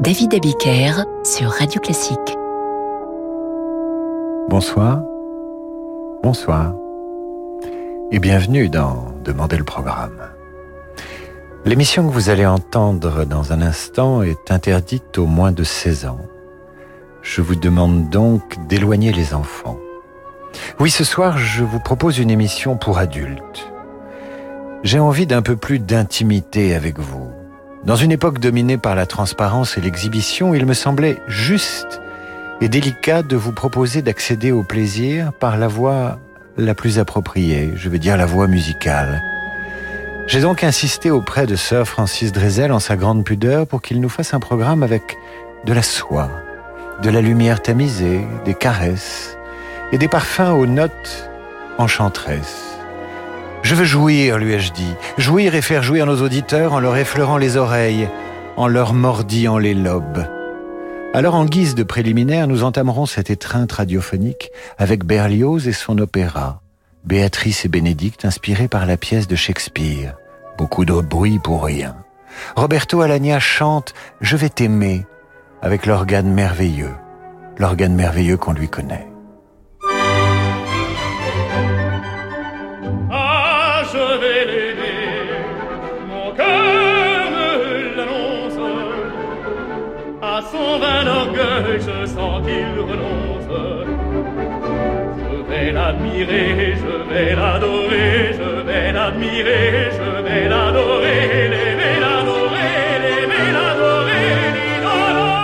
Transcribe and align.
David 0.00 0.32
Abiker 0.32 0.92
sur 1.24 1.50
Radio 1.50 1.80
Classique. 1.80 2.36
Bonsoir. 4.48 5.02
Bonsoir. 6.22 6.72
Et 8.12 8.20
bienvenue 8.20 8.68
dans 8.68 9.12
Demandez 9.24 9.56
le 9.56 9.64
programme. 9.64 10.20
L'émission 11.64 12.06
que 12.06 12.12
vous 12.12 12.30
allez 12.30 12.46
entendre 12.46 13.24
dans 13.24 13.52
un 13.52 13.60
instant 13.60 14.22
est 14.22 14.52
interdite 14.52 15.18
aux 15.18 15.26
moins 15.26 15.50
de 15.50 15.64
16 15.64 16.06
ans. 16.06 16.20
Je 17.22 17.42
vous 17.42 17.56
demande 17.56 18.08
donc 18.08 18.56
d'éloigner 18.68 19.12
les 19.12 19.34
enfants. 19.34 19.78
Oui, 20.78 20.90
ce 20.90 21.02
soir, 21.02 21.38
je 21.38 21.64
vous 21.64 21.80
propose 21.80 22.20
une 22.20 22.30
émission 22.30 22.76
pour 22.76 22.98
adultes. 22.98 23.68
J'ai 24.84 25.00
envie 25.00 25.26
d'un 25.26 25.42
peu 25.42 25.56
plus 25.56 25.80
d'intimité 25.80 26.76
avec 26.76 27.00
vous. 27.00 27.37
Dans 27.84 27.96
une 27.96 28.12
époque 28.12 28.38
dominée 28.38 28.76
par 28.76 28.94
la 28.94 29.06
transparence 29.06 29.78
et 29.78 29.80
l'exhibition, 29.80 30.54
il 30.54 30.66
me 30.66 30.74
semblait 30.74 31.22
juste 31.26 32.00
et 32.60 32.68
délicat 32.68 33.22
de 33.22 33.36
vous 33.36 33.52
proposer 33.52 34.02
d'accéder 34.02 34.50
au 34.50 34.62
plaisir 34.62 35.32
par 35.32 35.56
la 35.56 35.68
voie 35.68 36.18
la 36.56 36.74
plus 36.74 36.98
appropriée, 36.98 37.72
je 37.76 37.88
veux 37.88 37.98
dire 37.98 38.16
la 38.16 38.26
voie 38.26 38.48
musicale. 38.48 39.22
J'ai 40.26 40.40
donc 40.40 40.64
insisté 40.64 41.10
auprès 41.10 41.46
de 41.46 41.54
Sir 41.54 41.86
Francis 41.86 42.32
Drezel 42.32 42.72
en 42.72 42.80
sa 42.80 42.96
grande 42.96 43.24
pudeur 43.24 43.66
pour 43.66 43.80
qu'il 43.80 44.00
nous 44.00 44.08
fasse 44.08 44.34
un 44.34 44.40
programme 44.40 44.82
avec 44.82 45.16
de 45.64 45.72
la 45.72 45.82
soie, 45.82 46.30
de 47.00 47.10
la 47.10 47.20
lumière 47.20 47.62
tamisée, 47.62 48.26
des 48.44 48.54
caresses 48.54 49.38
et 49.92 49.98
des 49.98 50.08
parfums 50.08 50.52
aux 50.52 50.66
notes 50.66 51.30
enchanteresses. 51.78 52.67
Je 53.62 53.74
veux 53.74 53.84
jouir, 53.84 54.38
lui 54.38 54.52
ai-je 54.52 54.72
dit, 54.72 54.94
jouir 55.18 55.54
et 55.54 55.62
faire 55.62 55.82
jouir 55.82 56.06
nos 56.06 56.22
auditeurs 56.22 56.72
en 56.72 56.80
leur 56.80 56.96
effleurant 56.96 57.36
les 57.36 57.56
oreilles, 57.56 58.08
en 58.56 58.68
leur 58.68 58.94
mordillant 58.94 59.58
les 59.58 59.74
lobes. 59.74 60.24
Alors 61.14 61.34
en 61.34 61.44
guise 61.44 61.74
de 61.74 61.82
préliminaire, 61.82 62.48
nous 62.48 62.64
entamerons 62.64 63.06
cette 63.06 63.30
étreinte 63.30 63.72
radiophonique 63.72 64.50
avec 64.78 65.04
Berlioz 65.04 65.66
et 65.66 65.72
son 65.72 65.98
opéra, 65.98 66.60
Béatrice 67.04 67.64
et 67.64 67.68
Bénédicte 67.68 68.24
inspiré 68.24 68.68
par 68.68 68.86
la 68.86 68.96
pièce 68.96 69.26
de 69.26 69.36
Shakespeare. 69.36 70.14
Beaucoup 70.58 70.84
de 70.84 71.00
bruit 71.00 71.38
pour 71.38 71.64
rien. 71.64 71.96
Roberto 72.56 73.00
Alagna 73.00 73.40
chante 73.40 73.94
Je 74.20 74.36
vais 74.36 74.50
t'aimer 74.50 75.06
avec 75.62 75.86
l'organe 75.86 76.32
merveilleux, 76.32 76.94
l'organe 77.58 77.94
merveilleux 77.94 78.36
qu'on 78.36 78.52
lui 78.52 78.68
connaît. 78.68 79.07
Je 92.00 92.06
sens 92.06 92.42
qu'il 92.46 92.80
renonce. 92.80 93.48
Je 95.20 95.36
vais 95.48 95.72
l'admirer, 95.72 96.74
je 96.82 96.94
vais 97.12 97.34
l'adorer, 97.34 98.32
je 98.32 98.50
vais 98.66 98.92
l'admirer, 98.92 99.90
je 99.98 100.22
vais 100.22 100.48
l'adorer, 100.48 101.48
l'aimer, 101.52 101.96
l'adorer, 102.00 102.74
l'aimer, 103.02 103.48
l'adorer, 103.56 104.30
l'idolâtrer. 104.56 105.38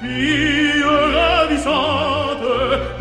Fille 0.00 0.84
ravissante, 1.14 2.46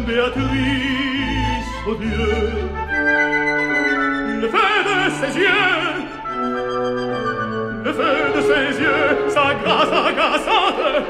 Béatrice, 0.06 1.72
oh 1.88 1.96
Dieu, 1.96 2.47
yeux 8.80 9.30
Sa 9.30 9.54
grâce 9.54 9.92
agaçante. 9.92 11.06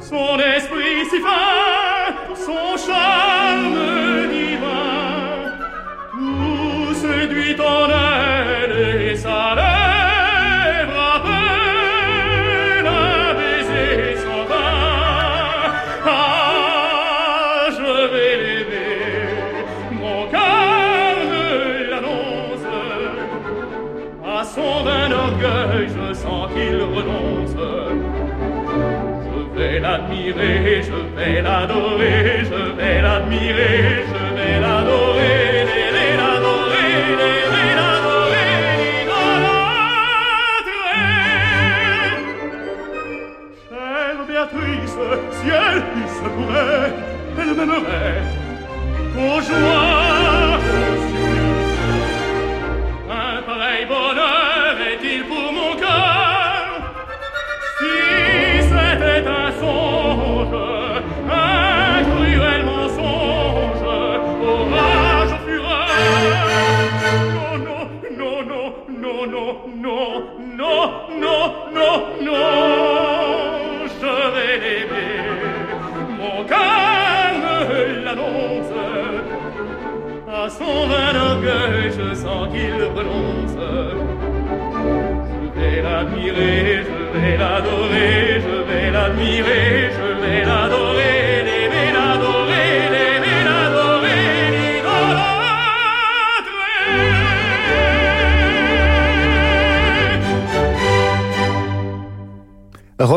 Son 0.00 0.38
esprit 0.38 0.79
l'admirer 30.10 30.82
Je 30.82 30.98
vais 31.16 31.42
l'adorer 31.42 32.44
Je 32.44 32.76
vais 32.76 33.02
l'admirer 33.02 34.04
Je 34.08 34.34
vais 34.34 34.60
l'adorer 34.60 35.66
l'adorer 36.20 36.92
l'adorer 37.80 38.50
l'idolâtrer 38.80 39.70
Chère 43.68 44.20
Béatrice, 44.26 44.98
si 45.32 45.48
elle 45.48 45.82
se 46.08 46.26
pourrait, 46.28 46.92
elle 47.38 47.52
m'aimerait. 47.54 48.22
Aux 49.16 49.40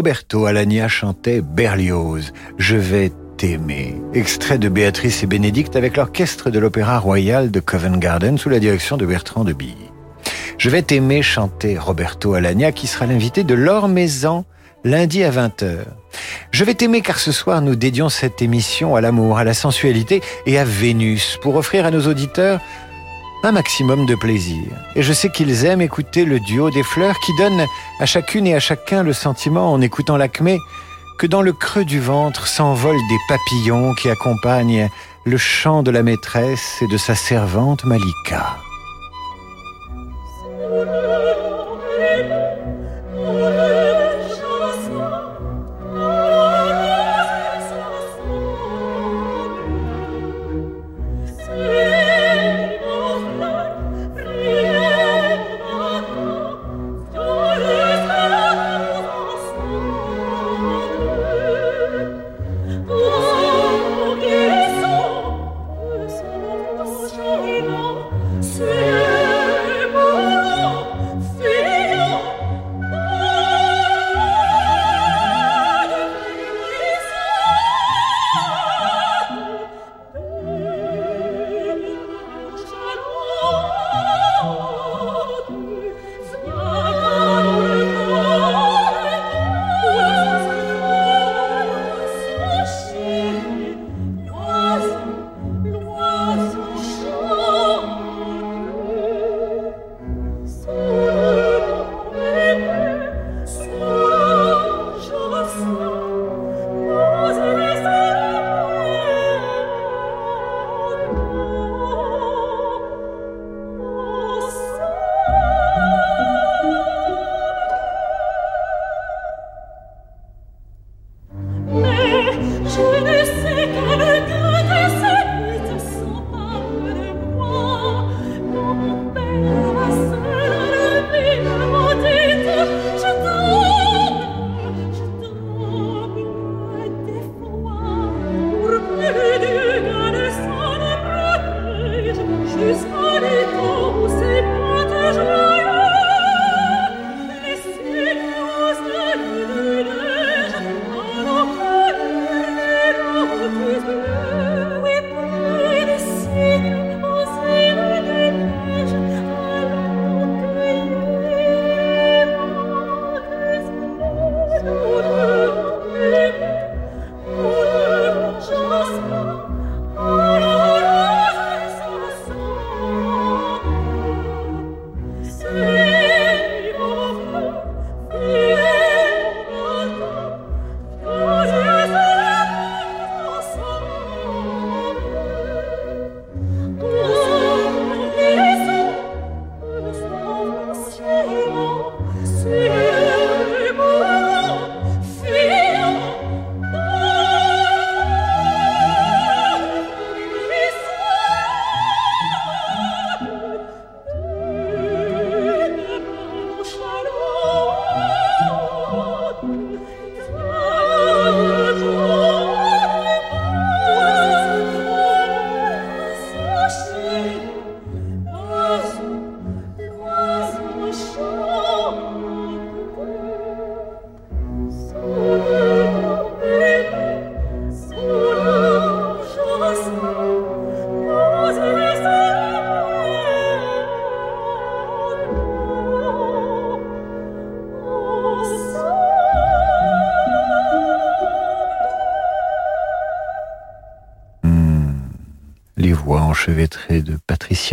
Roberto 0.04 0.48
Alagna 0.48 0.90
chantait 0.90 1.40
Berlioz, 1.40 2.34
Je 2.58 2.76
vais 2.76 3.10
t'aimer, 3.38 3.96
extrait 4.14 4.58
de 4.58 4.68
Béatrice 4.68 5.24
et 5.24 5.28
Bénédicte 5.28 5.78
avec 5.78 5.96
l'orchestre 5.96 6.50
de 6.50 6.60
l'Opéra 6.60 7.00
Royal 7.00 7.52
de 7.52 7.62
Covent 7.62 7.98
Garden 8.00 8.38
sous 8.38 8.50
la 8.50 8.60
direction 8.60 8.98
de 8.98 9.06
Bertrand 9.06 9.46
de 9.46 9.54
Billy. 9.54 9.90
Je 10.58 10.70
vais 10.70 10.82
t'aimer 10.82 11.22
chanter 11.22 11.78
Roberto 11.78 12.34
Alagna 12.34 12.74
qui 12.74 12.88
sera 12.88 13.06
l'invité 13.06 13.46
de 13.46 13.54
Laure 13.54 13.88
Maison 13.88 14.44
lundi 14.84 15.24
à 15.24 15.32
20h. 15.32 15.78
Je 16.52 16.64
vais 16.66 16.74
t'aimer 16.74 17.00
car 17.00 17.18
ce 17.18 17.32
soir 17.32 17.62
nous 17.62 17.78
dédions 17.78 18.10
cette 18.10 18.42
émission 18.42 18.98
à 18.98 19.02
l'amour, 19.02 19.38
à 19.38 19.46
la 19.46 19.54
sensualité 19.54 20.22
et 20.46 20.58
à 20.58 20.66
Vénus 20.66 21.40
pour 21.42 21.56
offrir 21.56 21.86
à 21.86 21.92
nos 21.92 22.10
auditeurs 22.10 22.60
un 23.44 23.52
maximum 23.52 24.06
de 24.06 24.16
plaisir. 24.16 24.64
Et 24.96 25.04
je 25.04 25.14
sais 25.14 25.30
qu'ils 25.30 25.66
aiment 25.66 25.82
écouter 25.82 26.24
le 26.24 26.40
duo 26.40 26.72
des 26.72 26.84
fleurs 26.84 27.20
qui 27.20 27.36
donne 27.38 27.66
à 28.00 28.06
chacune 28.06 28.48
et 28.48 28.56
à 28.56 28.60
chacun 28.60 29.04
le 29.04 29.14
sentiment 29.14 29.72
en 29.72 29.82
écoutant 29.82 30.18
l'acmé 30.18 30.60
que 31.20 31.28
dans 31.28 31.42
le 31.42 31.54
creux 31.54 31.86
du 31.86 32.00
ventre 32.00 32.48
s'envolent 32.48 32.96
des 33.10 33.20
papillons 33.28 33.94
qui 33.96 34.10
accompagnent 34.10 34.90
le 35.26 35.38
chant 35.38 35.84
de 35.84 35.92
la 35.92 36.04
maîtresse 36.04 36.82
et 36.82 36.88
de 36.88 36.98
sa 36.98 37.16
servante 37.16 37.84
Malika. 37.84 38.58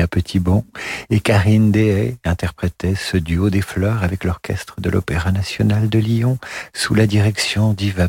Patricia 0.00 0.06
Petitbon 0.06 0.64
et 1.10 1.20
Karine 1.20 1.72
Dehay 1.72 2.16
interprétaient 2.24 2.94
ce 2.94 3.16
duo 3.16 3.50
des 3.50 3.62
fleurs 3.62 4.02
avec 4.02 4.24
l'orchestre 4.24 4.80
de 4.80 4.90
l'Opéra 4.90 5.32
national 5.32 5.88
de 5.88 5.98
Lyon 5.98 6.38
sous 6.72 6.94
la 6.94 7.06
direction 7.06 7.72
d'Yves. 7.72 8.08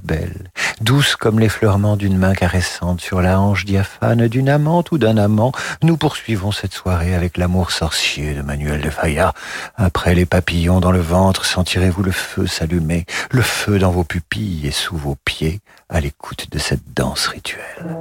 Douce 0.82 1.16
comme 1.16 1.40
l'effleurement 1.40 1.98
d'une 1.98 2.18
main 2.18 2.34
caressante 2.34 3.02
sur 3.02 3.22
la 3.22 3.40
hanche 3.40 3.66
diaphane 3.66 4.28
d'une 4.28 4.50
amante 4.50 4.92
ou 4.92 4.98
d'un 4.98 5.18
amant, 5.18 5.52
nous 5.84 5.98
poursuivons 5.98 6.52
cette 6.52 6.74
soirée 6.74 7.16
avec 7.16 7.38
l'amour 7.38 7.72
sorcier 7.72 8.34
de 8.34 8.42
Manuel 8.42 8.82
de 8.82 8.90
Falla. 8.90 9.34
Après 9.76 10.16
les 10.16 10.26
papillons 10.26 10.80
dans 10.80 10.92
le 10.92 11.02
ventre, 11.02 11.46
sentirez-vous 11.46 12.04
le 12.04 12.12
feu 12.12 12.48
s'allumer, 12.48 13.06
le 13.32 13.42
feu 13.42 13.80
dans 13.80 13.92
vos 13.92 14.04
pupilles 14.04 14.68
et 14.68 14.72
sous 14.72 14.98
vos 14.98 15.16
pieds 15.26 15.60
à 15.90 16.00
l'écoute 16.00 16.48
de 16.52 16.60
cette 16.60 16.94
danse 16.94 17.28
rituelle. 17.28 17.98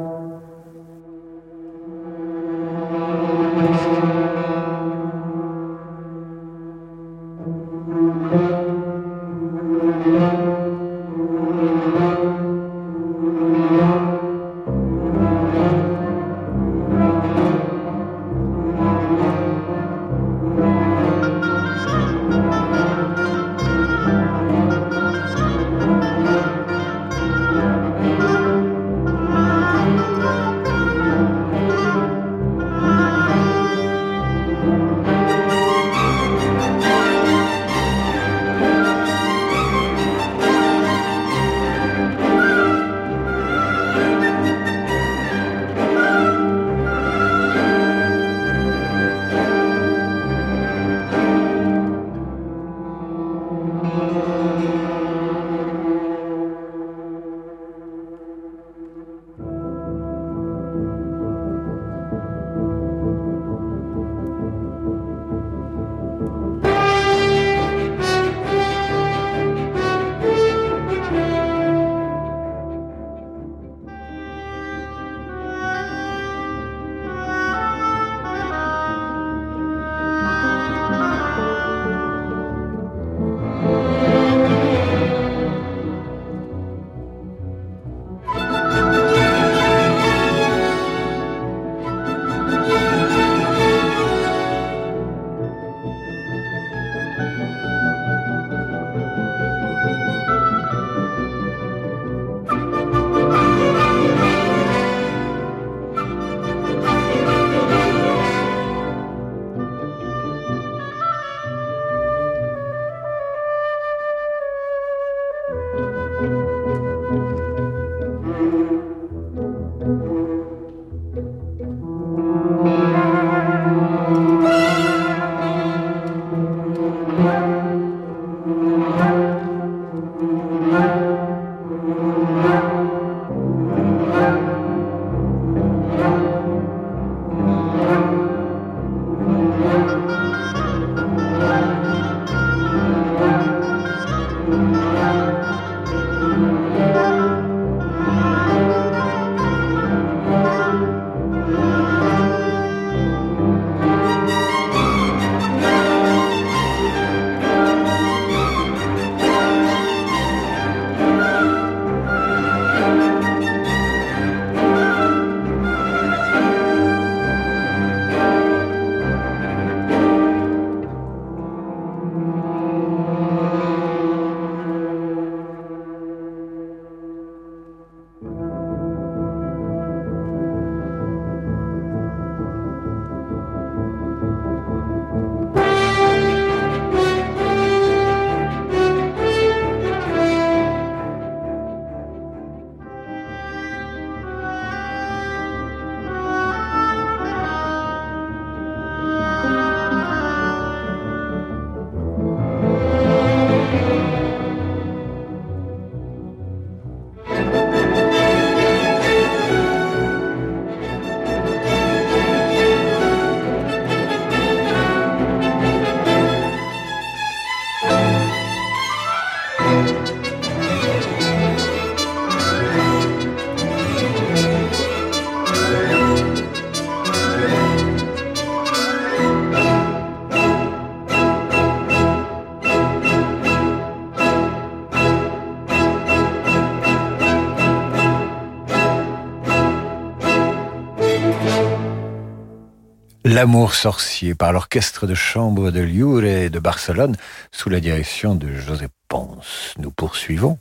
L'amour 243.41 243.73
sorcier 243.73 244.35
par 244.35 244.53
l'orchestre 244.53 245.07
de 245.07 245.15
chambre 245.15 245.71
de 245.71 245.81
Liure 245.81 246.51
de 246.51 246.59
Barcelone 246.59 247.17
sous 247.53 247.71
la 247.71 247.81
direction 247.81 248.35
de 248.35 248.55
José 248.55 248.89
Pons. 249.09 249.39
Nous 249.79 249.91
poursuivons 249.91 250.59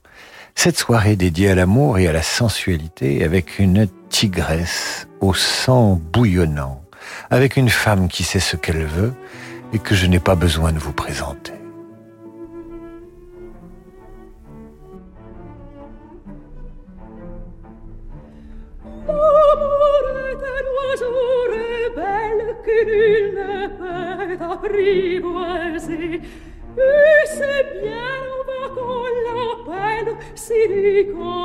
cette 0.55 0.77
soirée 0.77 1.17
dédiée 1.17 1.49
à 1.49 1.55
l'amour 1.55 1.99
et 1.99 2.07
à 2.07 2.13
la 2.13 2.23
sensualité 2.23 3.25
avec 3.25 3.59
une 3.59 3.89
tigresse 4.07 5.09
au 5.19 5.33
sang 5.33 5.99
bouillonnant, 6.13 6.81
avec 7.29 7.57
une 7.57 7.69
femme 7.69 8.07
qui 8.07 8.23
sait 8.23 8.39
ce 8.39 8.55
qu'elle 8.55 8.85
veut 8.85 9.13
et 9.73 9.79
que 9.79 9.93
je 9.93 10.05
n'ai 10.05 10.21
pas 10.21 10.35
besoin 10.35 10.71
de 10.71 10.79
vous 10.79 10.93
présenter. 10.93 11.58
arrivo 24.39 25.37
al 25.37 25.79
sì 25.79 26.21
e 26.75 27.27
se 27.27 27.79
bien 27.81 28.25
va 28.47 28.73
con 28.73 29.13
la 29.25 30.17
si 30.33 30.67
dico 30.67 31.38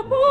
Oh. 0.00 0.27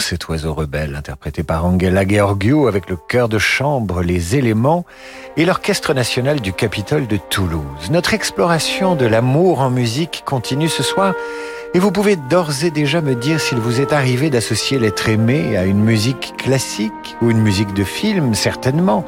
Cet 0.00 0.28
oiseau 0.28 0.54
rebelle, 0.54 0.94
interprété 0.94 1.42
par 1.42 1.64
Angela 1.64 2.04
Gheorghiu 2.04 2.68
avec 2.68 2.88
le 2.88 2.96
chœur 2.96 3.28
de 3.28 3.38
chambre, 3.38 4.02
les 4.02 4.36
éléments 4.36 4.84
et 5.36 5.44
l'orchestre 5.44 5.94
national 5.94 6.40
du 6.40 6.52
Capitole 6.52 7.06
de 7.06 7.16
Toulouse. 7.16 7.90
Notre 7.90 8.14
exploration 8.14 8.94
de 8.94 9.06
l'amour 9.06 9.60
en 9.60 9.70
musique 9.70 10.22
continue 10.24 10.68
ce 10.68 10.82
soir 10.82 11.14
et 11.74 11.78
vous 11.78 11.92
pouvez 11.92 12.16
d'ores 12.16 12.64
et 12.64 12.70
déjà 12.70 13.00
me 13.00 13.14
dire 13.14 13.40
s'il 13.40 13.58
vous 13.58 13.80
est 13.80 13.92
arrivé 13.92 14.30
d'associer 14.30 14.78
l'être 14.78 15.08
aimé 15.08 15.56
à 15.56 15.64
une 15.64 15.82
musique 15.82 16.34
classique 16.38 17.16
ou 17.20 17.30
une 17.30 17.40
musique 17.40 17.74
de 17.74 17.84
film, 17.84 18.34
certainement. 18.34 19.04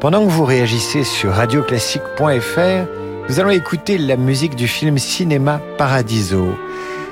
Pendant 0.00 0.24
que 0.24 0.30
vous 0.30 0.44
réagissez 0.44 1.04
sur 1.04 1.32
radioclassique.fr, 1.32 2.86
nous 3.28 3.40
allons 3.40 3.50
écouter 3.50 3.98
la 3.98 4.16
musique 4.16 4.54
du 4.56 4.68
film 4.68 4.98
Cinéma 4.98 5.60
Paradiso. 5.78 6.54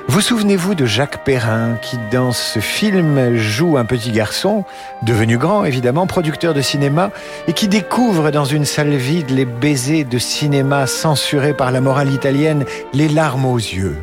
Vous 0.07 0.21
souvenez-vous 0.21 0.75
de 0.75 0.85
Jacques 0.85 1.23
Perrin 1.25 1.75
qui 1.81 1.97
dans 2.11 2.31
ce 2.31 2.59
film 2.59 3.35
joue 3.35 3.77
un 3.77 3.85
petit 3.85 4.11
garçon, 4.11 4.63
devenu 5.01 5.37
grand 5.37 5.65
évidemment, 5.65 6.05
producteur 6.05 6.53
de 6.53 6.61
cinéma, 6.61 7.09
et 7.47 7.53
qui 7.53 7.67
découvre 7.67 8.29
dans 8.29 8.45
une 8.45 8.65
salle 8.65 8.95
vide 8.95 9.31
les 9.31 9.45
baisers 9.45 10.05
de 10.05 10.19
cinéma 10.19 10.85
censurés 10.85 11.55
par 11.55 11.71
la 11.71 11.81
morale 11.81 12.13
italienne, 12.13 12.65
les 12.93 13.09
larmes 13.09 13.45
aux 13.45 13.57
yeux. 13.57 13.97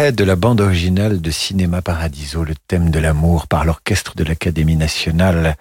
De 0.00 0.24
la 0.24 0.34
bande 0.34 0.62
originale 0.62 1.20
de 1.20 1.30
Cinéma 1.30 1.82
Paradiso, 1.82 2.42
le 2.42 2.54
thème 2.68 2.88
de 2.88 2.98
l'amour 2.98 3.46
par 3.46 3.66
l'orchestre 3.66 4.16
de 4.16 4.24
l'Académie 4.24 4.76
nationale 4.76 5.58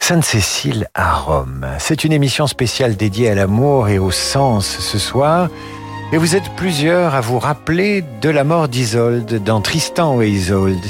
Sainte-Cécile 0.00 0.88
à 0.94 1.14
Rome. 1.14 1.64
C'est 1.78 2.02
une 2.02 2.12
émission 2.12 2.48
spéciale 2.48 2.96
dédiée 2.96 3.30
à 3.30 3.36
l'amour 3.36 3.88
et 3.88 4.00
au 4.00 4.10
sens 4.10 4.66
ce 4.66 4.98
soir. 4.98 5.48
Et 6.12 6.16
vous 6.16 6.34
êtes 6.34 6.50
plusieurs 6.56 7.14
à 7.14 7.20
vous 7.20 7.38
rappeler 7.38 8.02
de 8.20 8.28
la 8.28 8.42
mort 8.42 8.66
d'Isolde 8.66 9.40
dans 9.44 9.60
Tristan 9.60 10.20
et 10.20 10.28
Isolde. 10.28 10.84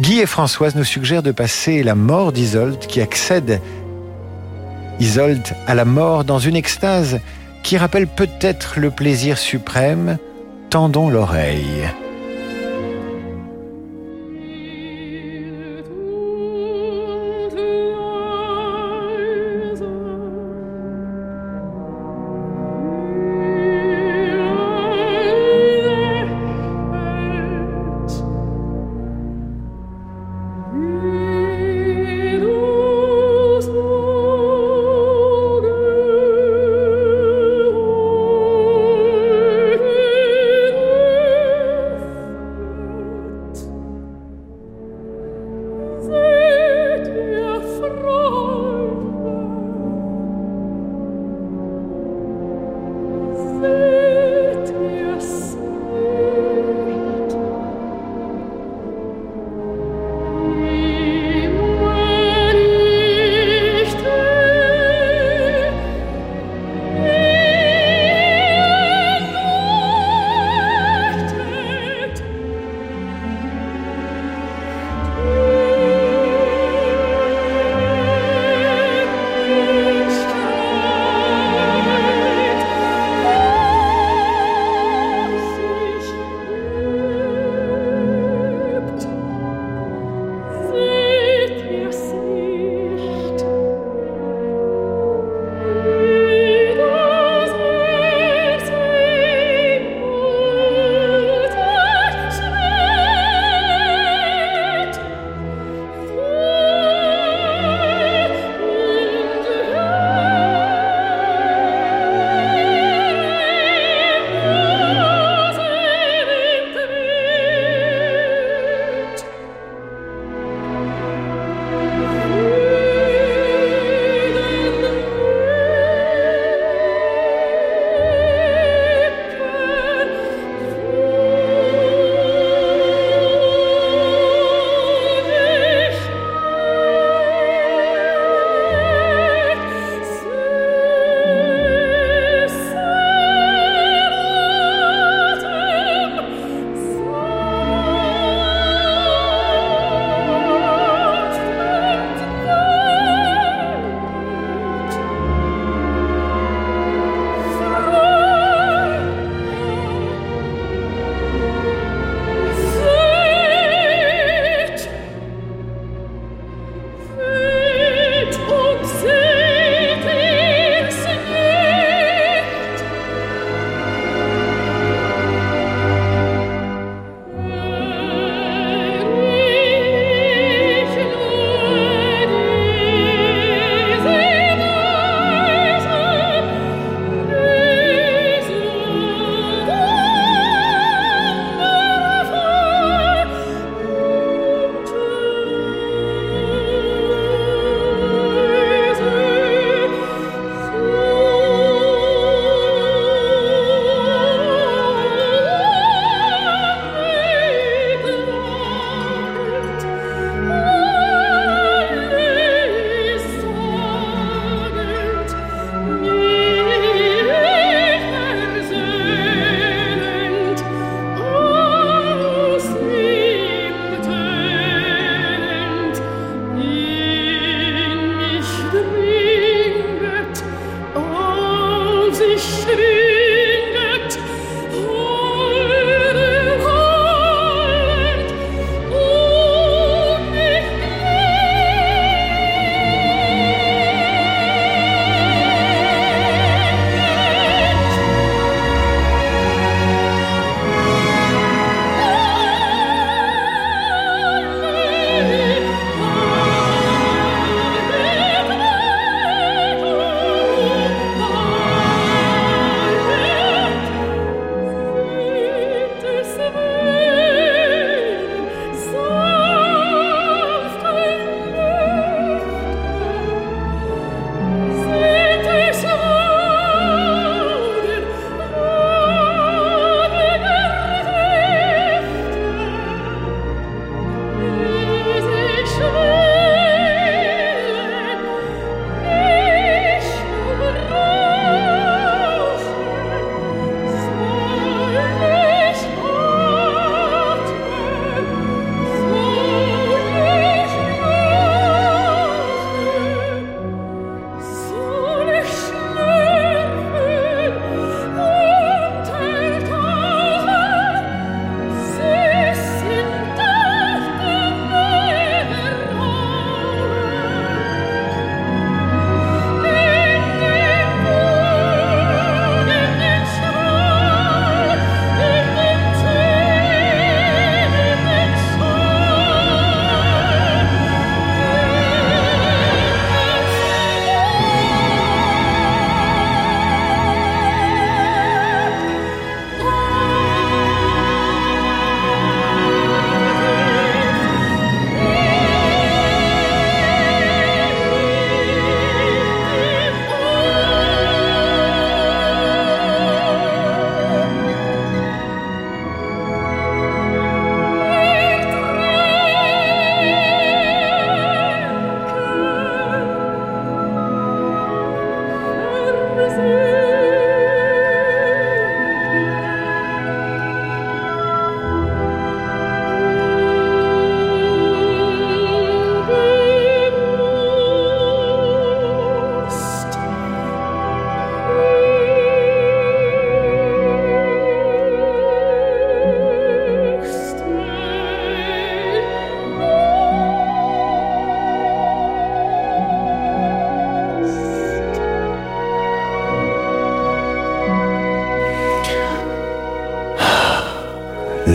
Guy 0.00 0.20
et 0.20 0.26
Françoise 0.26 0.74
nous 0.74 0.84
suggèrent 0.84 1.22
de 1.22 1.32
passer 1.32 1.82
la 1.82 1.94
mort 1.94 2.32
d'Isolde 2.32 2.78
qui 2.78 3.02
accède 3.02 3.60
Isolde 5.00 5.48
à 5.66 5.74
la 5.74 5.84
mort 5.84 6.24
dans 6.24 6.38
une 6.38 6.56
extase 6.56 7.20
qui 7.62 7.76
rappelle 7.76 8.06
peut-être 8.06 8.80
le 8.80 8.90
plaisir 8.90 9.36
suprême. 9.36 10.16
Tendons 10.70 11.10
l'oreille. 11.10 11.90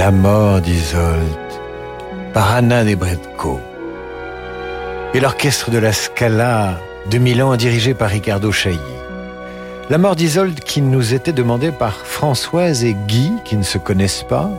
La 0.07 0.13
mort 0.13 0.61
d'Isolde 0.61 1.51
par 2.33 2.55
Anna 2.55 2.85
Nebretko 2.85 3.59
et 5.13 5.19
l'orchestre 5.19 5.69
de 5.69 5.77
la 5.77 5.91
Scala 5.91 6.79
de 7.11 7.17
Milan 7.17 7.57
dirigé 7.57 7.93
par 7.93 8.11
Riccardo 8.11 8.53
Chailly. 8.53 8.79
La 9.89 9.97
mort 9.97 10.15
d'Isolde 10.15 10.61
qui 10.61 10.81
nous 10.81 11.13
était 11.13 11.33
demandée 11.33 11.73
par 11.73 12.05
Françoise 12.05 12.85
et 12.85 12.93
Guy 12.93 13.33
qui 13.43 13.57
ne 13.57 13.63
se 13.63 13.77
connaissent 13.77 14.23
pas, 14.23 14.49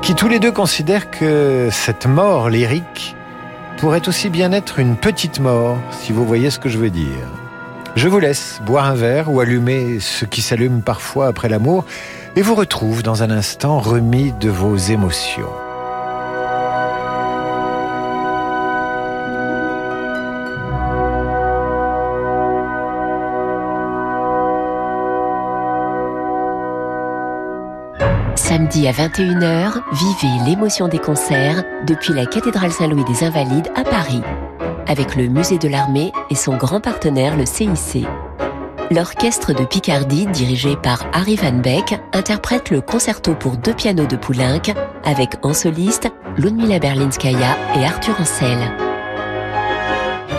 qui 0.00 0.14
tous 0.14 0.28
les 0.28 0.38
deux 0.38 0.50
considèrent 0.50 1.10
que 1.10 1.68
cette 1.70 2.06
mort 2.06 2.48
lyrique 2.48 3.14
pourrait 3.76 4.08
aussi 4.08 4.30
bien 4.30 4.50
être 4.50 4.78
une 4.78 4.96
petite 4.96 5.40
mort, 5.40 5.76
si 5.90 6.14
vous 6.14 6.24
voyez 6.24 6.48
ce 6.48 6.58
que 6.58 6.70
je 6.70 6.78
veux 6.78 6.88
dire. 6.88 7.28
Je 7.96 8.08
vous 8.08 8.18
laisse 8.18 8.62
boire 8.64 8.86
un 8.86 8.94
verre 8.94 9.30
ou 9.30 9.40
allumer 9.40 10.00
ce 10.00 10.24
qui 10.24 10.40
s'allume 10.40 10.80
parfois 10.80 11.26
après 11.26 11.50
l'amour 11.50 11.84
et 12.36 12.42
vous 12.42 12.54
retrouve 12.54 13.02
dans 13.02 13.22
un 13.22 13.30
instant 13.30 13.78
remis 13.78 14.32
de 14.40 14.48
vos 14.48 14.76
émotions. 14.76 15.48
Samedi 28.36 28.88
à 28.88 28.92
21h, 28.92 29.80
vivez 29.92 30.44
l'émotion 30.44 30.88
des 30.88 30.98
concerts 30.98 31.62
depuis 31.86 32.12
la 32.12 32.26
cathédrale 32.26 32.72
Saint-Louis 32.72 33.04
des 33.04 33.24
Invalides 33.24 33.70
à 33.76 33.84
Paris, 33.84 34.22
avec 34.88 35.14
le 35.14 35.28
musée 35.28 35.58
de 35.58 35.68
l'armée 35.68 36.10
et 36.30 36.34
son 36.34 36.56
grand 36.56 36.80
partenaire 36.80 37.36
le 37.36 37.46
CIC. 37.46 38.06
L'orchestre 38.92 39.52
de 39.52 39.64
Picardie, 39.64 40.26
dirigé 40.26 40.74
par 40.74 41.06
Harry 41.12 41.36
Van 41.36 41.52
Beck, 41.52 42.00
interprète 42.12 42.70
le 42.70 42.80
concerto 42.80 43.36
pour 43.36 43.56
deux 43.56 43.72
pianos 43.72 44.06
de 44.06 44.16
Poulenc 44.16 44.62
avec 45.04 45.36
en 45.44 45.54
soliste 45.54 46.08
Ludmila 46.36 46.80
Berlinskaya 46.80 47.56
et 47.76 47.84
Arthur 47.84 48.20
Ancel. 48.20 48.58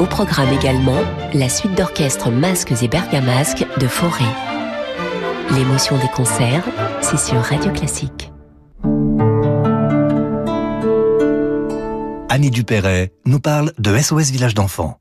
Au 0.01 0.05
programme 0.05 0.51
également, 0.51 0.99
la 1.33 1.47
suite 1.47 1.77
d'orchestre 1.77 2.29
Masques 2.29 2.73
et 2.83 2.89
Bergamasques 2.89 3.65
de 3.79 3.87
Forêt. 3.87 4.25
L'émotion 5.51 5.97
des 5.97 6.09
concerts, 6.09 6.65
c'est 6.99 7.19
sur 7.19 7.37
Radio 7.37 7.71
Classique. 7.71 8.33
Annie 12.27 12.51
Dupéret 12.51 13.13
nous 13.25 13.39
parle 13.39 13.71
de 13.77 13.97
SOS 13.97 14.31
Village 14.31 14.55
d'enfants. 14.55 15.00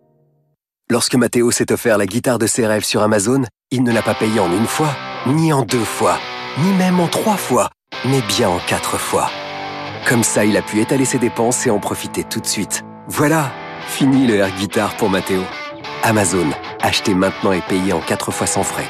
Lorsque 0.91 1.15
Mathéo 1.15 1.51
s'est 1.51 1.71
offert 1.71 1.97
la 1.97 2.05
guitare 2.05 2.37
de 2.37 2.47
ses 2.47 2.67
rêves 2.67 2.83
sur 2.83 3.01
Amazon, 3.01 3.43
il 3.71 3.81
ne 3.81 3.93
l'a 3.93 4.01
pas 4.01 4.13
payée 4.13 4.41
en 4.41 4.51
une 4.51 4.67
fois, 4.67 4.93
ni 5.25 5.53
en 5.53 5.61
deux 5.61 5.85
fois, 5.85 6.19
ni 6.57 6.73
même 6.73 6.99
en 6.99 7.07
trois 7.07 7.37
fois, 7.37 7.69
mais 8.03 8.19
bien 8.27 8.49
en 8.49 8.59
quatre 8.67 8.97
fois. 8.97 9.31
Comme 10.05 10.25
ça, 10.25 10.43
il 10.43 10.57
a 10.57 10.61
pu 10.61 10.81
étaler 10.81 11.05
ses 11.05 11.17
dépenses 11.17 11.65
et 11.65 11.69
en 11.69 11.79
profiter 11.79 12.25
tout 12.25 12.41
de 12.41 12.45
suite. 12.45 12.83
Voilà, 13.07 13.53
fini 13.87 14.27
le 14.27 14.35
air 14.35 14.53
guitare 14.57 14.97
pour 14.97 15.09
Mathéo. 15.09 15.43
Amazon, 16.03 16.49
achetez 16.81 17.13
maintenant 17.13 17.53
et 17.53 17.61
payez 17.61 17.93
en 17.93 18.01
quatre 18.01 18.31
fois 18.31 18.45
sans 18.45 18.63
frais. 18.63 18.89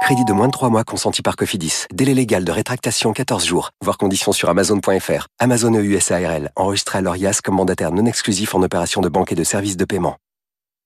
Crédit 0.00 0.24
de 0.24 0.32
moins 0.32 0.46
de 0.46 0.52
3 0.52 0.70
mois 0.70 0.84
consenti 0.84 1.20
par 1.20 1.36
Cofidis. 1.36 1.84
Délai 1.92 2.14
légal 2.14 2.42
de 2.42 2.52
rétractation 2.52 3.12
14 3.12 3.44
jours. 3.44 3.68
Voir 3.84 3.98
conditions 3.98 4.32
sur 4.32 4.48
amazon.fr. 4.48 5.26
Amazon 5.38 5.74
EUSARL. 5.74 6.52
Enregistré 6.56 7.00
à 7.00 7.00
l'ORIAS 7.02 7.40
comme 7.44 7.56
mandataire 7.56 7.92
non 7.92 8.06
exclusif 8.06 8.54
en 8.54 8.62
opération 8.62 9.02
de 9.02 9.10
banque 9.10 9.32
et 9.32 9.34
de 9.34 9.44
services 9.44 9.76
de 9.76 9.84
paiement. 9.84 10.16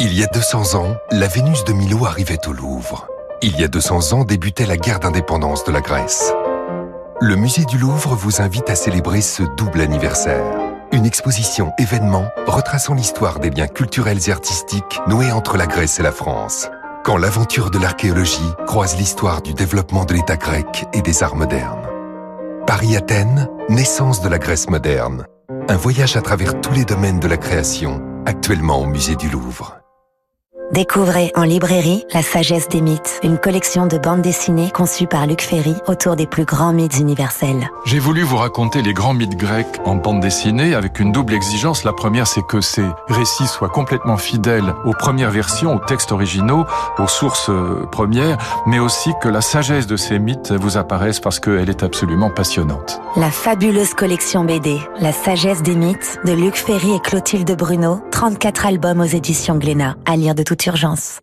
Il 0.00 0.12
y 0.12 0.24
a 0.24 0.26
200 0.26 0.74
ans, 0.74 0.96
la 1.12 1.28
Vénus 1.28 1.64
de 1.64 1.72
Milo 1.72 2.04
arrivait 2.04 2.48
au 2.48 2.52
Louvre. 2.52 3.06
Il 3.42 3.58
y 3.60 3.62
a 3.62 3.68
200 3.68 4.12
ans 4.12 4.24
débutait 4.24 4.66
la 4.66 4.76
guerre 4.76 4.98
d'indépendance 4.98 5.64
de 5.64 5.70
la 5.70 5.80
Grèce. 5.80 6.32
Le 7.20 7.36
musée 7.36 7.64
du 7.64 7.78
Louvre 7.78 8.16
vous 8.16 8.42
invite 8.42 8.68
à 8.68 8.74
célébrer 8.74 9.20
ce 9.20 9.44
double 9.56 9.80
anniversaire. 9.80 10.44
Une 10.90 11.06
exposition 11.06 11.72
événement 11.78 12.28
retraçant 12.48 12.94
l'histoire 12.94 13.38
des 13.38 13.50
liens 13.50 13.68
culturels 13.68 14.18
et 14.28 14.32
artistiques 14.32 15.00
noués 15.06 15.30
entre 15.30 15.56
la 15.56 15.66
Grèce 15.66 16.00
et 16.00 16.02
la 16.02 16.12
France. 16.12 16.68
Quand 17.04 17.16
l'aventure 17.16 17.70
de 17.70 17.78
l'archéologie 17.78 18.52
croise 18.66 18.96
l'histoire 18.96 19.42
du 19.42 19.54
développement 19.54 20.04
de 20.04 20.14
l'État 20.14 20.36
grec 20.36 20.86
et 20.92 21.02
des 21.02 21.22
arts 21.22 21.36
modernes. 21.36 21.86
Paris-Athènes, 22.66 23.48
naissance 23.68 24.22
de 24.22 24.28
la 24.28 24.40
Grèce 24.40 24.68
moderne. 24.68 25.24
Un 25.68 25.76
voyage 25.76 26.16
à 26.16 26.20
travers 26.20 26.60
tous 26.60 26.72
les 26.72 26.84
domaines 26.84 27.20
de 27.20 27.28
la 27.28 27.36
création, 27.36 28.02
actuellement 28.26 28.80
au 28.80 28.86
musée 28.86 29.16
du 29.16 29.28
Louvre. 29.28 29.83
Découvrez 30.72 31.30
en 31.36 31.42
librairie 31.42 32.06
La 32.14 32.22
sagesse 32.22 32.68
des 32.70 32.80
mythes, 32.80 33.20
une 33.22 33.36
collection 33.36 33.86
de 33.86 33.98
bandes 33.98 34.22
dessinées 34.22 34.70
conçue 34.70 35.06
par 35.06 35.26
Luc 35.26 35.42
Ferry 35.42 35.74
autour 35.86 36.16
des 36.16 36.26
plus 36.26 36.46
grands 36.46 36.72
mythes 36.72 36.98
universels. 36.98 37.70
J'ai 37.84 37.98
voulu 37.98 38.22
vous 38.22 38.38
raconter 38.38 38.80
les 38.80 38.94
grands 38.94 39.12
mythes 39.12 39.36
grecs 39.36 39.78
en 39.84 39.96
bande 39.96 40.20
dessinée 40.20 40.74
avec 40.74 41.00
une 41.00 41.12
double 41.12 41.34
exigence. 41.34 41.84
La 41.84 41.92
première, 41.92 42.26
c'est 42.26 42.44
que 42.46 42.62
ces 42.62 42.86
récits 43.08 43.46
soient 43.46 43.68
complètement 43.68 44.16
fidèles 44.16 44.74
aux 44.86 44.94
premières 44.94 45.30
versions, 45.30 45.74
aux 45.76 45.84
textes 45.84 46.12
originaux, 46.12 46.64
aux 46.98 47.08
sources 47.08 47.50
euh, 47.50 47.84
premières, 47.92 48.38
mais 48.66 48.78
aussi 48.78 49.10
que 49.20 49.28
la 49.28 49.42
sagesse 49.42 49.86
de 49.86 49.98
ces 49.98 50.18
mythes 50.18 50.52
vous 50.52 50.78
apparaisse 50.78 51.20
parce 51.20 51.40
qu'elle 51.40 51.68
est 51.68 51.82
absolument 51.82 52.30
passionnante. 52.30 53.02
La 53.16 53.30
fabuleuse 53.30 53.92
collection 53.92 54.44
BD 54.44 54.80
La 54.98 55.12
sagesse 55.12 55.62
des 55.62 55.76
mythes 55.76 56.18
de 56.24 56.32
Luc 56.32 56.56
Ferry 56.56 56.94
et 56.94 57.00
Clotilde 57.00 57.54
Bruno, 57.54 58.00
34 58.12 58.66
albums 58.66 59.00
aux 59.00 59.04
éditions 59.04 59.56
Glénat, 59.56 59.96
à 60.06 60.16
lire 60.16 60.34
de 60.34 60.42
toute 60.54 60.66
urgence. 60.66 61.18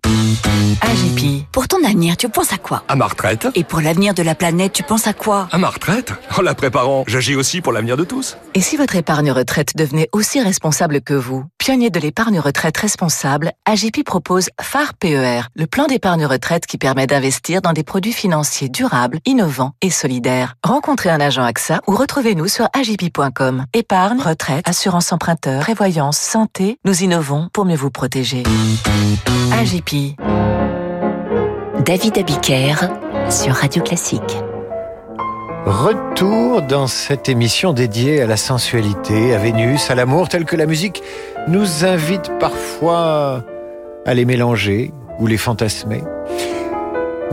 AGP, 0.82 1.46
pour 1.54 1.68
ton 1.70 1.82
avenir, 1.86 2.18
tu 2.18 2.28
penses 2.28 2.52
à 2.52 2.58
quoi? 2.58 2.84
À 2.90 2.98
ma 2.98 3.08
retraite. 3.08 3.48
Et 3.56 3.64
pour 3.64 3.80
l'avenir 3.80 4.14
de 4.14 4.24
la 4.24 4.36
planète, 4.36 4.74
tu 4.74 4.84
penses 4.84 5.08
à 5.08 5.14
quoi? 5.14 5.48
À 5.52 5.58
ma 5.58 5.70
retraite? 5.70 6.12
En 6.38 6.42
la 6.42 6.54
préparant, 6.54 7.06
j'agis 7.08 7.36
aussi 7.36 7.62
pour 7.62 7.72
l'avenir 7.72 7.96
de 7.96 8.04
tous. 8.04 8.38
Et 8.56 8.62
si 8.62 8.76
votre 8.76 8.96
épargne 8.98 9.32
retraite 9.32 9.78
devenait 9.78 10.10
aussi 10.12 10.42
responsable 10.42 11.00
que 11.00 11.14
vous? 11.14 11.46
Pionnier 11.60 11.90
de 11.90 12.00
l'épargne 12.00 12.40
retraite 12.40 12.76
responsable, 12.76 13.54
AGP 13.66 14.04
propose 14.04 14.50
phare 14.60 14.96
PER, 14.96 15.44
le 15.56 15.66
plan 15.66 15.88
d'épargne 15.88 16.26
retraite 16.26 16.66
qui 16.66 16.78
permet 16.78 17.08
d'investir 17.08 17.62
dans 17.62 17.74
des 17.74 17.84
produits 17.84 18.12
financiers 18.12 18.68
durables, 18.68 19.20
innovants 19.26 19.72
et 19.82 19.92
solidaires. 19.92 20.56
Rencontrez 20.62 21.10
un 21.10 21.22
agent 21.22 21.44
AXA 21.44 21.80
ou 21.88 21.96
retrouvez-nous 21.96 22.50
sur 22.50 22.68
agip.com. 22.74 23.66
Épargne, 23.74 24.20
retraite, 24.20 24.68
assurance 24.68 25.14
emprunteur, 25.14 25.62
prévoyance, 25.62 26.18
santé, 26.18 26.80
nous 26.84 27.04
innovons 27.04 27.48
pour 27.54 27.64
mieux 27.64 27.78
vous 27.78 27.92
protéger. 27.92 28.44
AGP. 29.28 30.16
David 31.86 32.18
Abiker 32.18 32.76
sur 33.30 33.54
Radio 33.54 33.82
Classique. 33.84 34.38
Retour 35.66 36.62
dans 36.64 36.88
cette 36.88 37.30
émission 37.30 37.74
dédiée 37.74 38.22
à 38.22 38.28
la 38.28 38.38
sensualité, 38.38 39.34
à 39.34 39.38
Vénus, 39.38 39.90
à 39.92 39.96
l'amour, 39.96 40.30
tel 40.30 40.46
que 40.46 40.56
la 40.56 40.66
musique 40.66 41.04
nous 41.48 41.86
invite 41.86 42.32
parfois 42.40 43.44
à 44.06 44.14
les 44.14 44.26
mélanger 44.26 44.92
ou 45.20 45.28
les 45.28 45.38
fantasmer. 45.38 46.02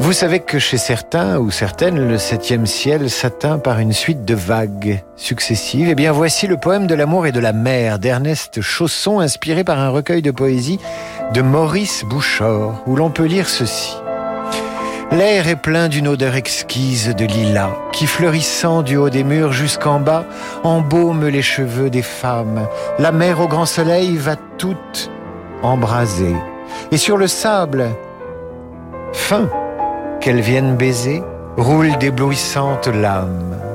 Vous 0.00 0.12
savez 0.12 0.38
que 0.38 0.60
chez 0.60 0.78
certains 0.78 1.38
ou 1.38 1.50
certaines, 1.50 2.08
le 2.08 2.18
septième 2.18 2.66
ciel 2.66 3.10
s'atteint 3.10 3.58
par 3.58 3.80
une 3.80 3.92
suite 3.92 4.24
de 4.24 4.36
vagues 4.36 5.02
successives. 5.16 5.88
Eh 5.90 5.96
bien, 5.96 6.12
voici 6.12 6.46
le 6.46 6.56
poème 6.56 6.86
de 6.86 6.94
l'amour 6.94 7.26
et 7.26 7.32
de 7.32 7.40
la 7.40 7.52
mer 7.52 7.98
d'Ernest 7.98 8.60
Chausson, 8.60 9.18
inspiré 9.18 9.64
par 9.64 9.80
un 9.80 9.88
recueil 9.88 10.22
de 10.22 10.30
poésie 10.30 10.78
de 11.34 11.42
Maurice 11.42 12.04
Bouchard, 12.04 12.80
où 12.86 12.94
l'on 12.94 13.10
peut 13.10 13.24
lire 13.24 13.48
ceci. 13.48 13.96
L'air 15.10 15.48
est 15.48 15.60
plein 15.60 15.88
d'une 15.88 16.06
odeur 16.06 16.36
exquise 16.36 17.14
de 17.16 17.24
lilas, 17.24 17.74
qui 17.90 18.06
fleurissant 18.06 18.82
du 18.82 18.96
haut 18.96 19.10
des 19.10 19.24
murs 19.24 19.52
jusqu'en 19.52 19.98
bas, 19.98 20.24
embaume 20.62 21.26
les 21.26 21.42
cheveux 21.42 21.90
des 21.90 22.02
femmes. 22.02 22.68
La 23.00 23.10
mer 23.10 23.40
au 23.40 23.48
grand 23.48 23.66
soleil 23.66 24.16
va 24.16 24.36
toute 24.58 25.10
embrasée, 25.62 26.36
et 26.92 26.98
sur 26.98 27.16
le 27.16 27.26
sable, 27.26 27.88
fin, 29.12 29.48
qu'elles 30.20 30.40
viennent 30.40 30.76
baiser, 30.76 31.22
roulent 31.56 31.96
d'éblouissantes 31.98 32.88
lames. 32.88 33.67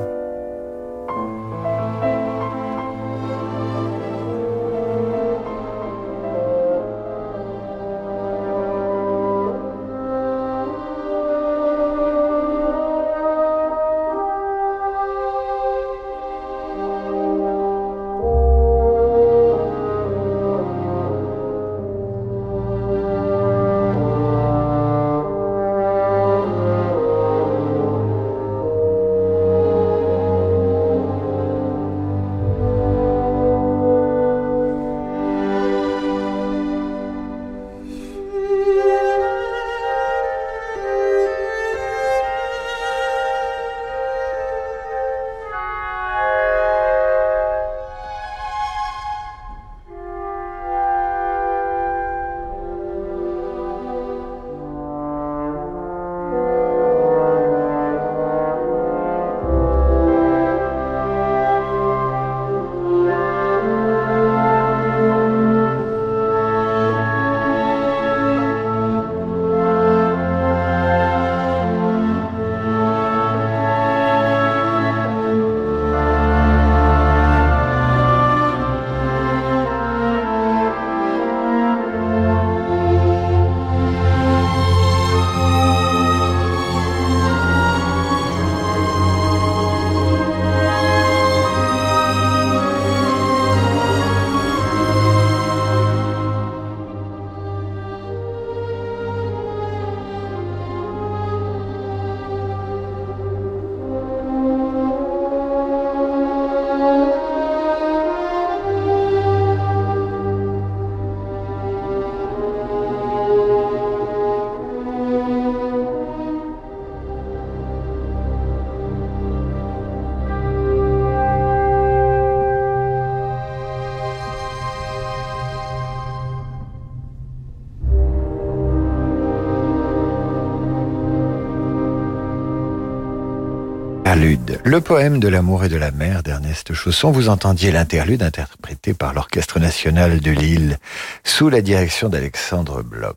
Le 134.74 134.80
poème 134.80 135.20
de 135.20 135.28
l'amour 135.28 135.62
et 135.62 135.68
de 135.68 135.76
la 135.76 135.92
mer 135.92 136.24
d'Ernest 136.24 136.74
Chausson, 136.74 137.12
vous 137.12 137.28
entendiez 137.28 137.70
l'interlude 137.70 138.24
interprété 138.24 138.92
par 138.92 139.14
l'Orchestre 139.14 139.60
national 139.60 140.18
de 140.18 140.32
Lille 140.32 140.78
sous 141.22 141.48
la 141.48 141.60
direction 141.60 142.08
d'Alexandre 142.08 142.82
Bloch. 142.82 143.14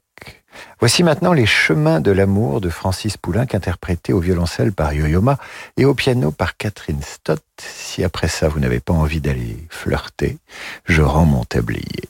Voici 0.80 1.02
maintenant 1.02 1.34
les 1.34 1.48
chemins 1.48 2.00
de 2.00 2.12
l'amour 2.12 2.62
de 2.62 2.70
Francis 2.70 3.18
Poulenc 3.18 3.56
interprété 3.56 4.14
au 4.14 4.20
violoncelle 4.20 4.72
par 4.72 4.94
Yo-Yo 4.94 5.24
et 5.78 5.86
au 5.86 5.96
piano 5.96 6.30
par 6.30 6.58
Catherine 6.58 7.02
Stott. 7.02 7.42
Si 7.58 8.04
après 8.04 8.28
ça 8.28 8.50
vous 8.50 8.60
n'avez 8.60 8.80
pas 8.80 8.94
envie 8.94 9.20
d'aller 9.20 9.58
flirter, 9.72 10.38
je 10.86 11.02
rends 11.02 11.26
mon 11.26 11.44
tablier. 11.44 12.08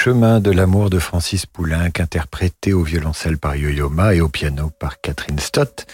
Les 0.00 0.04
chemins 0.04 0.40
de 0.40 0.50
l'amour 0.50 0.88
de 0.88 0.98
Francis 0.98 1.44
Poulenc, 1.44 2.00
interprété 2.00 2.72
au 2.72 2.82
violoncelle 2.82 3.36
par 3.36 3.54
Yo-Yo 3.54 3.90
Ma 3.90 4.14
et 4.14 4.22
au 4.22 4.30
piano 4.30 4.70
par 4.78 5.02
Catherine 5.02 5.38
Stott. 5.38 5.86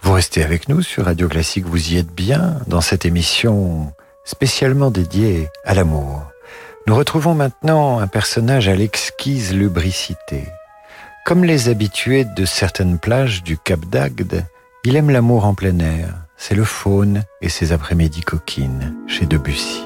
Vous 0.00 0.12
restez 0.12 0.44
avec 0.44 0.68
nous 0.68 0.80
sur 0.80 1.06
Radio 1.06 1.26
Classique, 1.26 1.66
vous 1.66 1.92
y 1.92 1.96
êtes 1.96 2.14
bien 2.14 2.60
dans 2.68 2.80
cette 2.80 3.04
émission 3.04 3.92
spécialement 4.24 4.92
dédiée 4.92 5.48
à 5.64 5.74
l'amour. 5.74 6.22
Nous 6.86 6.94
retrouvons 6.94 7.34
maintenant 7.34 7.98
un 7.98 8.06
personnage 8.06 8.68
à 8.68 8.76
l'exquise 8.76 9.52
lubricité. 9.52 10.44
Comme 11.26 11.42
les 11.42 11.68
habitués 11.68 12.26
de 12.36 12.44
certaines 12.44 13.00
plages 13.00 13.42
du 13.42 13.58
Cap 13.58 13.84
d'Agde, 13.86 14.46
il 14.84 14.94
aime 14.94 15.10
l'amour 15.10 15.46
en 15.46 15.54
plein 15.54 15.80
air. 15.80 16.14
C'est 16.36 16.54
le 16.54 16.62
faune 16.62 17.24
et 17.42 17.48
ses 17.48 17.72
après-midi 17.72 18.20
coquines 18.20 18.94
chez 19.08 19.26
Debussy. 19.26 19.82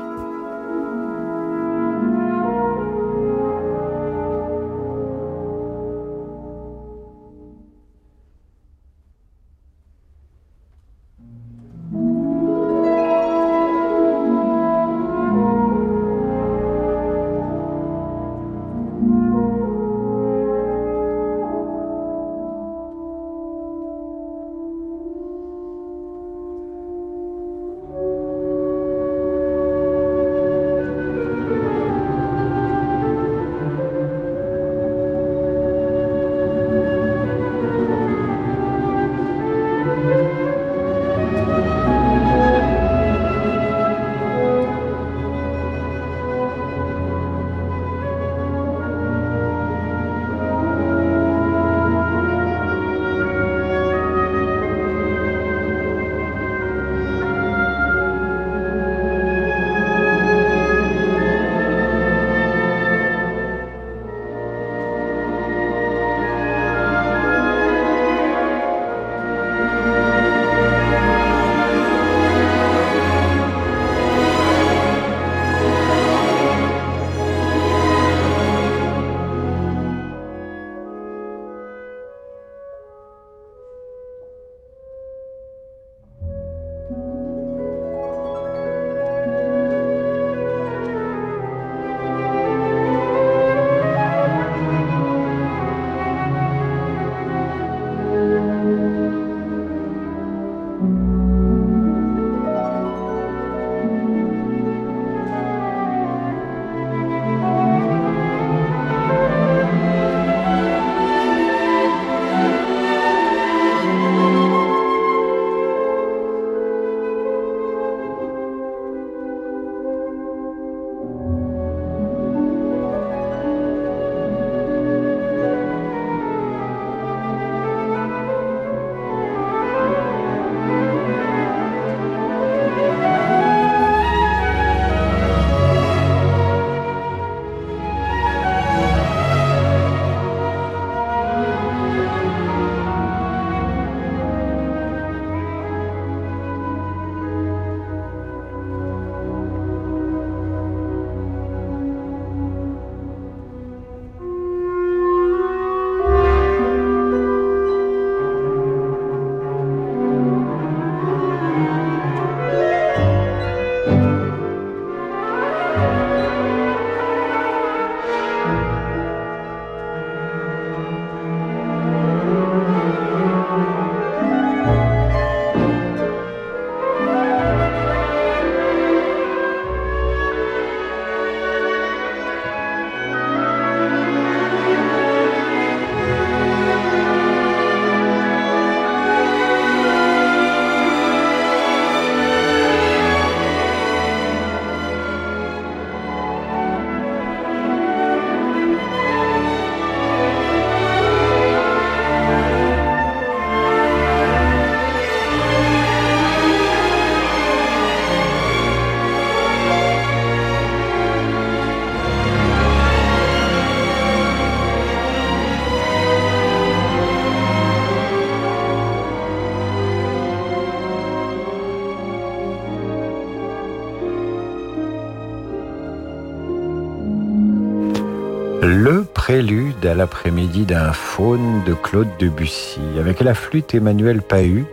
Prélude 229.23 229.87
à 229.87 229.95
l'après-midi 229.95 230.67
d'un 230.67 230.93
faune 230.93 231.63
de 231.65 231.75
Claude 231.75 232.09
Debussy, 232.19 232.81
avec 232.99 233.21
la 233.21 233.35
flûte 233.35 233.73
Emmanuel 233.73 234.21
Pahu 234.21 234.67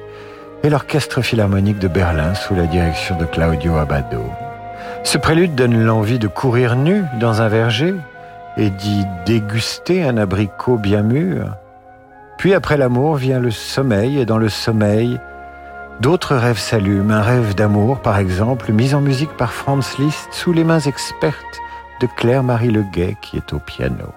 et 0.64 0.72
l'orchestre 0.72 1.22
philharmonique 1.22 1.78
de 1.78 1.88
Berlin 1.88 2.34
sous 2.34 2.56
la 2.56 2.66
direction 2.66 3.16
de 3.16 3.26
Claudio 3.26 3.76
Abbado. 3.76 4.24
Ce 5.04 5.20
prélude 5.20 5.54
donne 5.54 5.80
l'envie 5.86 6.18
de 6.18 6.28
courir 6.28 6.76
nu 6.76 7.04
dans 7.20 7.44
un 7.44 7.48
verger 7.48 7.94
et 8.58 8.72
d'y 8.72 9.06
déguster 9.28 10.02
un 10.04 10.18
abricot 10.18 10.78
bien 10.78 11.04
mûr. 11.04 11.56
Puis 12.40 12.56
après 12.56 12.76
l'amour 12.76 13.18
vient 13.18 13.40
le 13.40 13.52
sommeil 13.52 14.18
et 14.18 14.26
dans 14.26 14.40
le 14.40 14.50
sommeil, 14.50 15.20
d'autres 16.02 16.36
rêves 16.36 16.58
s'allument. 16.58 17.14
Un 17.14 17.22
rêve 17.22 17.54
d'amour, 17.54 18.00
par 18.00 18.18
exemple, 18.18 18.72
mis 18.72 18.96
en 18.96 19.02
musique 19.02 19.38
par 19.38 19.54
Franz 19.54 19.96
Liszt 20.00 20.30
sous 20.32 20.54
les 20.54 20.64
mains 20.64 20.80
expertes 20.80 21.60
de 22.02 22.08
Claire-Marie 22.18 22.72
Leguet 22.72 23.16
qui 23.22 23.38
est 23.38 23.54
au 23.54 23.60
piano. 23.60 24.12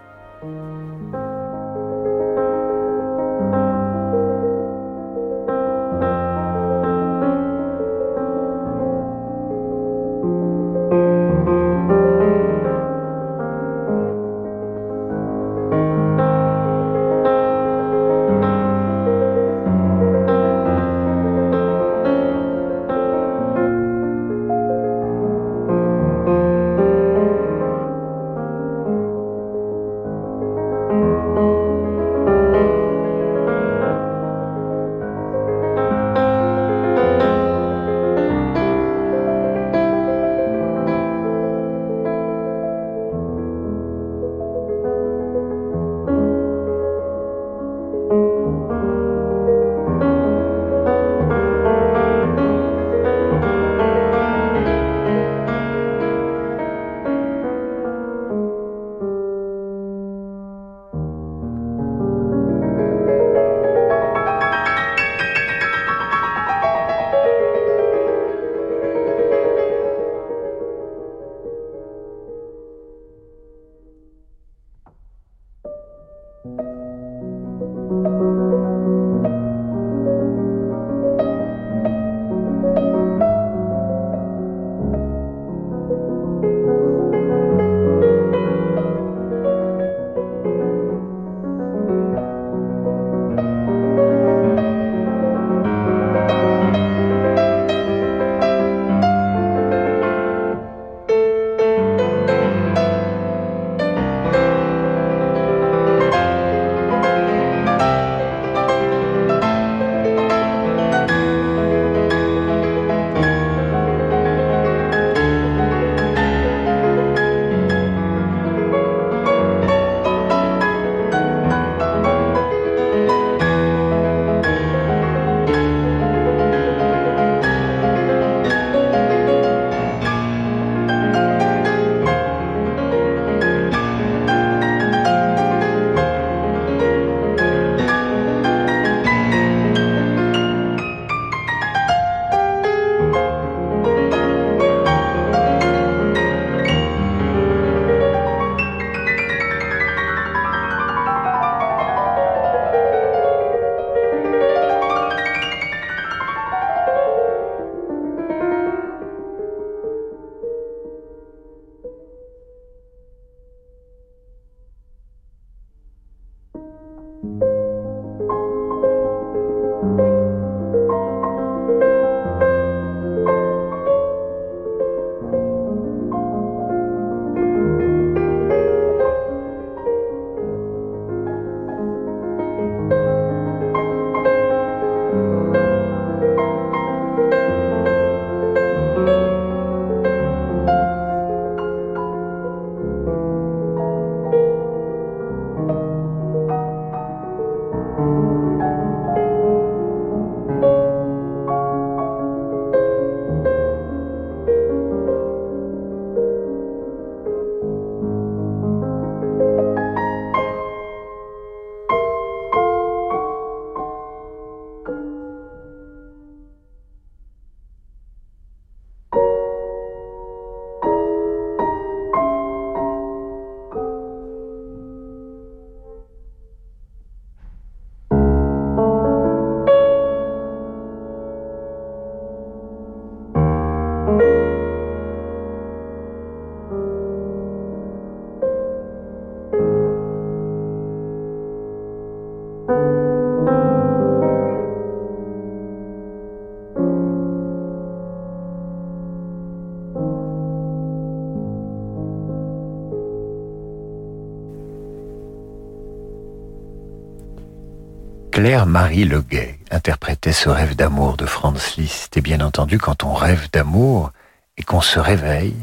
Claire-Marie 258.33 259.05
Leguet 259.05 259.59
interprétait 259.71 260.33
ce 260.33 260.49
rêve 260.49 260.75
d'amour 260.75 261.19
de 261.19 261.27
Franz 261.27 261.75
Liszt. 261.77 262.17
Et 262.17 262.23
bien 262.23 262.41
entendu, 262.41 262.79
quand 262.79 263.05
on 263.05 263.13
rêve 263.13 263.51
d'amour 263.53 264.11
et 264.57 264.63
qu'on 264.63 264.81
se 264.81 264.99
réveille, 264.99 265.55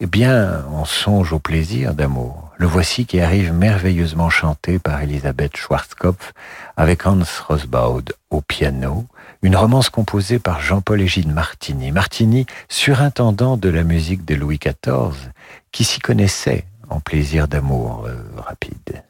eh 0.00 0.06
bien, 0.06 0.64
on 0.72 0.84
songe 0.84 1.32
au 1.32 1.38
plaisir 1.38 1.94
d'amour. 1.94 2.50
Le 2.56 2.66
voici 2.66 3.06
qui 3.06 3.20
arrive 3.20 3.52
merveilleusement 3.52 4.30
chanté 4.30 4.80
par 4.80 5.00
Elisabeth 5.00 5.56
Schwarzkopf 5.56 6.32
avec 6.76 7.06
Hans 7.06 7.22
Rosbaud 7.46 8.02
au 8.30 8.40
piano, 8.40 9.06
une 9.42 9.54
romance 9.54 9.88
composée 9.88 10.40
par 10.40 10.60
Jean-Paul 10.60 11.00
Égide 11.00 11.32
Martini. 11.32 11.92
Martini, 11.92 12.46
surintendant 12.68 13.56
de 13.56 13.68
la 13.68 13.84
musique 13.84 14.24
de 14.24 14.34
Louis 14.34 14.58
XIV, 14.58 15.30
qui 15.70 15.84
s'y 15.84 16.00
connaissait 16.00 16.64
en 16.90 16.98
plaisir 16.98 17.46
d'amour 17.46 18.06
euh, 18.08 18.16
rapide. 18.44 19.04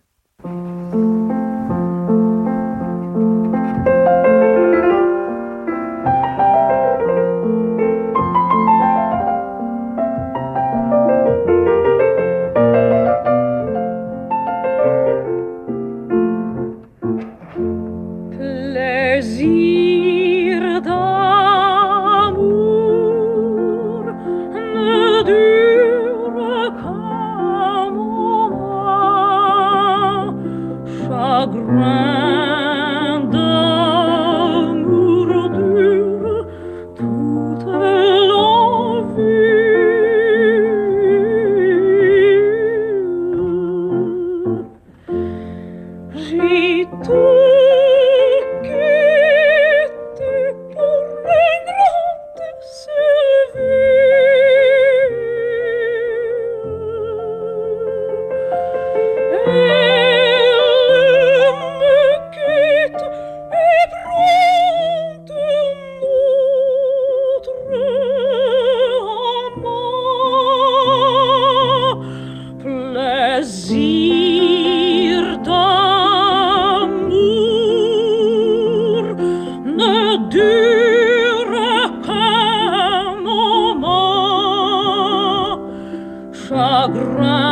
ground. 86.93 87.48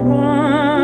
Quanto 0.00 0.80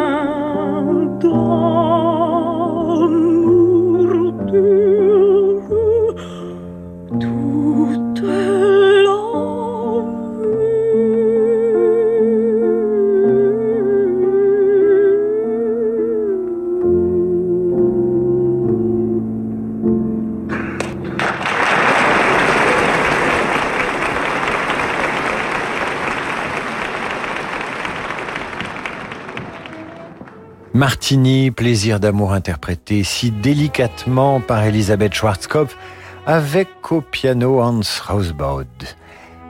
Martini, 30.87 31.51
plaisir 31.51 31.99
d'amour 31.99 32.33
interprété 32.33 33.03
si 33.03 33.33
délicatement 33.33 34.39
par 34.39 34.63
Elisabeth 34.63 35.15
Schwarzkopf 35.15 35.77
avec 36.27 36.69
au 36.93 37.01
piano 37.01 37.61
Hans 37.61 37.81
Rausbaud. 38.07 38.63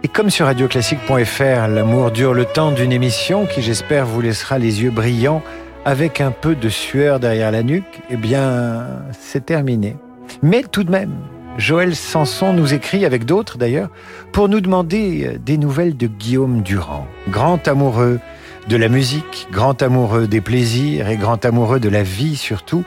Et 0.03 0.09
comme 0.09 0.31
sur 0.31 0.47
radioclassique.fr, 0.47 1.69
l'amour 1.69 2.11
dure 2.11 2.33
le 2.33 2.47
temps 2.47 2.73
d'une 2.73 2.91
émission 2.91 3.45
qui 3.45 3.61
j'espère 3.61 4.07
vous 4.07 4.23
laissera 4.23 4.59
les 4.59 4.83
yeux 4.83 4.91
brillants 4.91 5.43
avec 5.85 6.23
un 6.23 6.31
peu 6.31 6.55
de 6.55 6.71
sueur 6.71 7.21
derrière 7.21 7.51
la 7.51 7.63
nuque, 7.63 8.01
eh 8.09 8.17
bien, 8.17 8.87
c'est 9.21 9.45
terminé. 9.45 9.95
Mais 10.41 10.63
tout 10.63 10.85
de 10.85 10.91
même, 10.91 11.13
Joël 11.59 11.95
Sanson 11.95 12.55
nous 12.55 12.73
écrit, 12.73 13.05
avec 13.05 13.27
d'autres 13.27 13.59
d'ailleurs, 13.59 13.91
pour 14.33 14.49
nous 14.49 14.63
demander 14.63 15.37
des 15.45 15.59
nouvelles 15.59 15.99
de 15.99 16.07
Guillaume 16.07 16.63
Durand, 16.63 17.07
grand 17.29 17.69
amoureux 17.69 18.21
de 18.69 18.77
la 18.77 18.89
musique, 18.89 19.49
grand 19.51 19.81
amoureux 19.83 20.27
des 20.27 20.41
plaisirs 20.41 21.09
et 21.09 21.17
grand 21.17 21.45
amoureux 21.45 21.81
de 21.81 21.89
la 21.89 22.03
vie 22.03 22.37
surtout, 22.37 22.85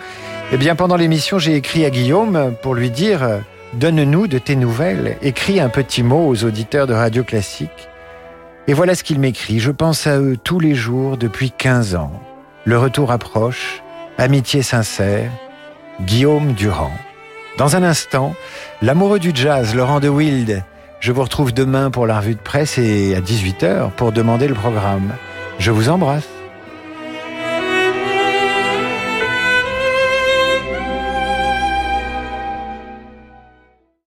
eh 0.52 0.58
bien 0.58 0.76
pendant 0.76 0.98
l'émission 0.98 1.40
j'ai 1.40 1.56
écrit 1.56 1.86
à 1.86 1.90
Guillaume 1.90 2.54
pour 2.62 2.76
lui 2.76 2.90
dire 2.90 3.42
Donne-nous 3.74 4.28
de 4.28 4.40
tes 4.40 4.56
nouvelles, 4.56 5.18
écris 5.22 5.60
un 5.60 5.70
petit 5.70 6.02
mot 6.02 6.28
aux 6.28 6.44
auditeurs 6.44 6.88
de 6.88 6.94
Radio 6.94 7.24
Classique. 7.24 7.88
Et 8.68 8.74
voilà 8.74 8.96
ce 8.96 9.04
qu'il 9.04 9.20
m'écrit, 9.20 9.60
je 9.60 9.70
pense 9.70 10.08
à 10.08 10.20
eux 10.20 10.38
tous 10.44 10.60
les 10.60 10.74
jours 10.74 11.18
depuis 11.18 11.52
15 11.52 11.96
ans. 11.96 12.12
Le 12.66 12.80
retour 12.80 13.12
approche, 13.12 13.84
amitié 14.18 14.64
sincère, 14.64 15.30
Guillaume 16.02 16.54
Durand. 16.54 16.92
Dans 17.58 17.76
un 17.76 17.84
instant, 17.84 18.34
l'amoureux 18.82 19.20
du 19.20 19.32
jazz, 19.34 19.76
Laurent 19.76 20.00
de 20.00 20.10
Wild. 20.10 20.64
Je 21.00 21.12
vous 21.12 21.22
retrouve 21.22 21.54
demain 21.54 21.92
pour 21.92 22.08
la 22.08 22.20
revue 22.20 22.36
de 22.36 22.40
presse 22.40 22.78
et 22.78 23.16
à 23.16 23.22
18h 23.22 23.92
pour 23.92 24.12
demander 24.12 24.48
le 24.48 24.56
programme. 24.56 25.14
Je 25.60 25.72
vous 25.72 25.89
embrasse. 25.89 26.39